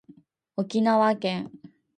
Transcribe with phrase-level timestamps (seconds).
[0.55, 1.51] 沖縄県